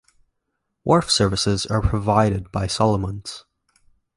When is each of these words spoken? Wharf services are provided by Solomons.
Wharf 0.83 1.11
services 1.11 1.67
are 1.67 1.79
provided 1.83 2.51
by 2.51 2.65
Solomons. 2.65 3.45